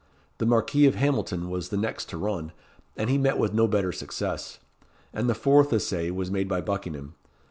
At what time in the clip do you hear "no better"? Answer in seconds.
3.53-3.91